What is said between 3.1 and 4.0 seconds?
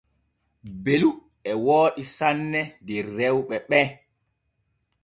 rewɓe ɓe.